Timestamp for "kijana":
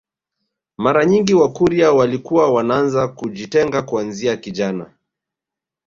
4.37-4.93